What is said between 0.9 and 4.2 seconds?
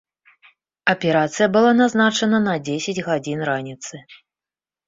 Аперацыя была назначана на дзесяць гадзін раніцы.